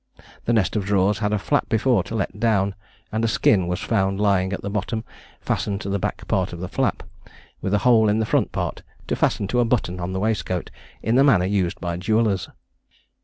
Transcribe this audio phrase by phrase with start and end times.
[0.45, 2.73] The nest of drawers had a flap before, to let down;
[3.11, 5.03] and a skin was found lying at the bottom,
[5.39, 7.03] fastened to the back part of the flap,
[7.61, 10.71] with a hole in the front part, to fasten to a button on the waistcoat,
[11.03, 12.49] in the manner used by jewellers.